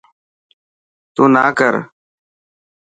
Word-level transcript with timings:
تون 1.13 1.29
نا 1.33 1.43
ڪر. 1.57 1.73